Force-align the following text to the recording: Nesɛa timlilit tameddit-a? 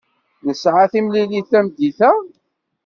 Nesɛa 0.45 0.85
timlilit 0.91 1.47
tameddit-a? 1.51 2.11